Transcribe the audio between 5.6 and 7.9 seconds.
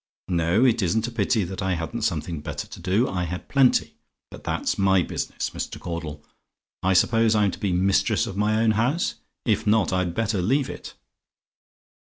Caudle. I suppose I'm to be